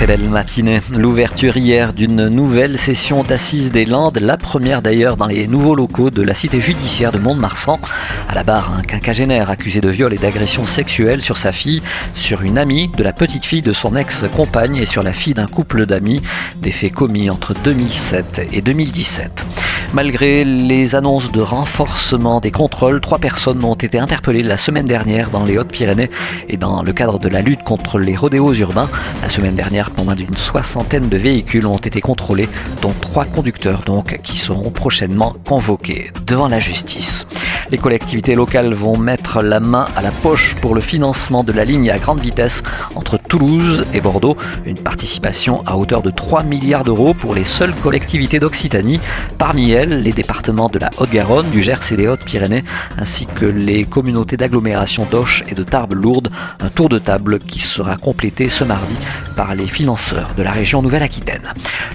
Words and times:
Très 0.00 0.16
belle 0.16 0.30
matinée. 0.30 0.80
L'ouverture 0.96 1.58
hier 1.58 1.92
d'une 1.92 2.28
nouvelle 2.28 2.78
session 2.78 3.22
d'assises 3.22 3.70
des 3.70 3.84
Landes, 3.84 4.16
la 4.18 4.38
première 4.38 4.80
d'ailleurs 4.80 5.18
dans 5.18 5.26
les 5.26 5.46
nouveaux 5.46 5.74
locaux 5.74 6.08
de 6.08 6.22
la 6.22 6.32
cité 6.32 6.58
judiciaire 6.58 7.12
de 7.12 7.18
Mont-de-Marsan. 7.18 7.78
À 8.26 8.34
la 8.34 8.42
barre, 8.42 8.72
un 8.78 8.80
quinquagénaire 8.80 9.50
accusé 9.50 9.82
de 9.82 9.90
viol 9.90 10.14
et 10.14 10.16
d'agression 10.16 10.64
sexuelle 10.64 11.20
sur 11.20 11.36
sa 11.36 11.52
fille, 11.52 11.82
sur 12.14 12.40
une 12.40 12.56
amie 12.56 12.88
de 12.88 13.02
la 13.02 13.12
petite 13.12 13.44
fille 13.44 13.60
de 13.60 13.74
son 13.74 13.94
ex-compagne 13.94 14.76
et 14.76 14.86
sur 14.86 15.02
la 15.02 15.12
fille 15.12 15.34
d'un 15.34 15.46
couple 15.46 15.84
d'amis. 15.84 16.22
Des 16.56 16.70
faits 16.70 16.94
commis 16.94 17.28
entre 17.28 17.52
2007 17.52 18.48
et 18.54 18.62
2017. 18.62 19.44
Malgré 19.92 20.44
les 20.44 20.94
annonces 20.94 21.32
de 21.32 21.40
renforcement 21.40 22.38
des 22.38 22.52
contrôles, 22.52 23.00
trois 23.00 23.18
personnes 23.18 23.64
ont 23.64 23.74
été 23.74 23.98
interpellées 23.98 24.44
la 24.44 24.56
semaine 24.56 24.86
dernière 24.86 25.30
dans 25.30 25.44
les 25.44 25.58
Hautes-Pyrénées 25.58 26.10
et 26.48 26.56
dans 26.56 26.84
le 26.84 26.92
cadre 26.92 27.18
de 27.18 27.28
la 27.28 27.42
lutte 27.42 27.64
contre 27.64 27.98
les 27.98 28.14
rodéos 28.14 28.54
urbains. 28.54 28.88
La 29.20 29.28
semaine 29.28 29.56
dernière, 29.56 29.90
moins 29.98 30.14
d'une 30.14 30.36
soixantaine 30.36 31.08
de 31.08 31.16
véhicules 31.16 31.66
ont 31.66 31.76
été 31.76 32.00
contrôlés, 32.00 32.48
dont 32.82 32.94
trois 33.00 33.24
conducteurs 33.24 33.82
donc 33.82 34.20
qui 34.22 34.38
seront 34.38 34.70
prochainement 34.70 35.34
convoqués 35.44 36.12
devant 36.24 36.46
la 36.46 36.60
justice. 36.60 37.26
Les 37.70 37.78
collectivités 37.78 38.34
locales 38.34 38.74
vont 38.74 38.96
mettre 38.96 39.42
la 39.42 39.60
main 39.60 39.86
à 39.94 40.02
la 40.02 40.10
poche 40.10 40.56
pour 40.56 40.74
le 40.74 40.80
financement 40.80 41.44
de 41.44 41.52
la 41.52 41.64
ligne 41.64 41.88
à 41.90 41.98
grande 41.98 42.20
vitesse 42.20 42.64
entre 42.96 43.16
Toulouse 43.16 43.84
et 43.94 44.00
Bordeaux. 44.00 44.36
Une 44.66 44.78
participation 44.78 45.62
à 45.66 45.76
hauteur 45.76 46.02
de 46.02 46.10
3 46.10 46.42
milliards 46.42 46.82
d'euros 46.82 47.14
pour 47.14 47.32
les 47.32 47.44
seules 47.44 47.74
collectivités 47.74 48.40
d'Occitanie. 48.40 48.98
Parmi 49.38 49.70
elles, 49.70 49.98
les 49.98 50.12
départements 50.12 50.68
de 50.68 50.80
la 50.80 50.90
Haute-Garonne, 50.98 51.50
du 51.50 51.62
Gers 51.62 51.92
et 51.92 51.96
des 51.96 52.08
Hautes-Pyrénées, 52.08 52.64
ainsi 52.98 53.26
que 53.26 53.46
les 53.46 53.84
communautés 53.84 54.36
d'agglomération 54.36 55.06
d'Auch 55.08 55.44
et 55.48 55.54
de 55.54 55.62
Tarbes-Lourdes. 55.62 56.30
Un 56.58 56.70
tour 56.70 56.88
de 56.88 56.98
table 56.98 57.38
qui 57.38 57.60
sera 57.60 57.96
complété 57.96 58.48
ce 58.48 58.64
mardi 58.64 58.96
par 59.40 59.54
les 59.54 59.66
financeurs 59.66 60.34
de 60.36 60.42
la 60.42 60.50
région 60.50 60.82
Nouvelle-Aquitaine. 60.82 61.40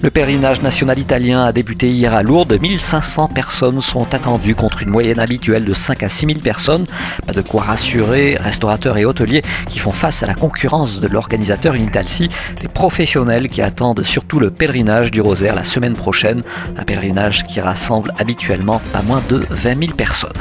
Le 0.02 0.10
pèlerinage 0.10 0.64
national 0.64 0.98
italien 0.98 1.44
a 1.44 1.52
débuté 1.52 1.92
hier 1.92 2.12
à 2.16 2.24
Lourdes. 2.24 2.60
1500 2.60 3.28
personnes 3.28 3.82
sont 3.82 4.16
attendues 4.16 4.56
contre 4.56 4.82
une 4.82 4.90
moyenne 4.90 5.20
habituelle 5.20 5.64
de 5.64 5.72
5 5.72 6.02
à 6.02 6.10
6 6.10 6.26
000 6.26 6.40
personnes. 6.40 6.88
Pas 7.28 7.34
de 7.34 7.44
quoi 7.44 7.62
rassurer 7.62 8.36
restaurateurs 8.40 8.98
et 8.98 9.06
hôteliers 9.06 9.44
qui 9.70 9.78
font 9.78 9.92
face 9.92 10.24
à 10.24 10.26
la 10.26 10.34
concurrence 10.34 11.00
de 11.00 11.08
l'organisateur 11.08 11.76
Italci, 11.76 12.30
des 12.62 12.68
professionnels 12.68 13.48
qui 13.48 13.62
attendent 13.62 14.02
surtout 14.02 14.40
le 14.40 14.50
pèlerinage 14.50 15.12
du 15.12 15.22
Rosaire 15.22 15.54
la 15.54 15.64
semaine 15.64 15.94
prochaine, 15.94 16.42
un 16.80 16.84
pèlerinage 16.84 17.44
qui 17.44 17.62
rassemble 17.62 18.12
habituellement 18.18 18.82
pas 18.92 19.04
moins 19.04 19.22
de 19.30 19.46
20 19.52 19.80
000 19.82 19.94
personnes. 19.94 20.32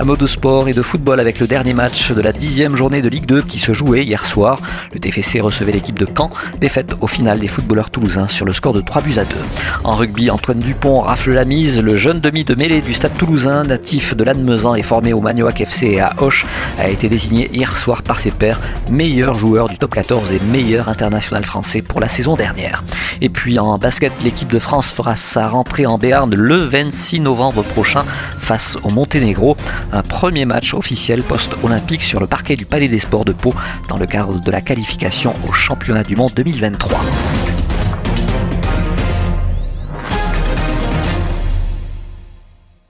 Un 0.00 0.02
mot 0.02 0.16
de 0.16 0.26
sport 0.26 0.68
et 0.68 0.74
de 0.74 0.82
football 0.82 1.20
avec 1.20 1.38
le 1.38 1.46
dernier 1.46 1.72
match 1.72 2.10
de 2.10 2.20
la 2.20 2.32
dixième 2.32 2.74
journée 2.74 3.00
de 3.00 3.08
Ligue 3.08 3.26
2 3.26 3.42
qui 3.42 3.60
se 3.60 3.72
jouait 3.72 4.02
hier 4.02 4.26
soir. 4.26 4.58
Le 4.92 4.98
TFC 4.98 5.40
recevait 5.40 5.70
l'équipe 5.70 5.96
de 5.96 6.04
Caen, 6.04 6.30
défaite 6.60 6.96
au 7.00 7.06
final 7.06 7.38
des 7.38 7.46
footballeurs 7.46 7.90
toulousains 7.90 8.26
sur 8.26 8.44
le 8.44 8.52
score 8.52 8.72
de 8.72 8.80
3 8.80 9.02
buts 9.02 9.18
à 9.18 9.24
2. 9.24 9.36
En 9.84 9.94
rugby, 9.94 10.30
Antoine 10.30 10.58
Dupont 10.58 10.98
rafle 11.00 11.32
la 11.32 11.44
mise, 11.44 11.80
le 11.80 11.94
jeune 11.94 12.18
demi 12.18 12.42
de 12.42 12.56
mêlée 12.56 12.80
du 12.80 12.92
stade 12.92 13.16
toulousain, 13.16 13.62
natif 13.62 14.16
de 14.16 14.24
l'Annemezan 14.24 14.74
et 14.74 14.82
formé 14.82 15.12
au 15.12 15.20
Magnoac 15.20 15.60
FC 15.60 15.86
et 15.86 16.00
à 16.00 16.12
Hoche, 16.18 16.44
a 16.76 16.88
été 16.88 17.08
désigné 17.08 17.48
hier 17.52 17.76
soir 17.76 18.02
par 18.02 18.18
ses 18.18 18.32
pairs 18.32 18.60
meilleur 18.90 19.38
joueur 19.38 19.68
du 19.68 19.78
top 19.78 19.94
14 19.94 20.32
et 20.32 20.40
meilleur 20.50 20.88
international 20.88 21.44
français 21.44 21.82
pour 21.82 22.00
la 22.00 22.08
saison 22.08 22.34
dernière. 22.34 22.82
Et 23.20 23.28
puis 23.28 23.60
en 23.60 23.78
basket, 23.78 24.12
l'équipe 24.24 24.50
de 24.50 24.58
France 24.58 24.90
fera 24.90 25.14
sa 25.14 25.46
rentrée 25.46 25.86
en 25.86 25.98
Béarn 25.98 26.34
le 26.34 26.56
26 26.56 27.20
novembre 27.20 27.62
prochain 27.62 28.04
face 28.38 28.76
au 28.82 28.90
Monténégro 28.90 29.56
un 29.92 30.02
premier 30.02 30.44
match 30.44 30.74
officiel 30.74 31.22
post-olympique 31.22 32.02
sur 32.02 32.20
le 32.20 32.26
parquet 32.26 32.56
du 32.56 32.66
Palais 32.66 32.88
des 32.88 32.98
Sports 32.98 33.24
de 33.24 33.32
Pau 33.32 33.54
dans 33.88 33.96
le 33.96 34.06
cadre 34.06 34.40
de 34.40 34.50
la 34.50 34.60
qualification 34.60 35.34
au 35.48 35.52
championnat 35.52 36.02
du 36.02 36.16
monde 36.16 36.32
2023. 36.34 37.00